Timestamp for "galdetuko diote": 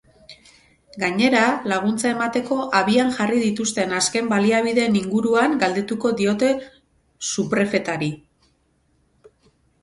5.65-6.51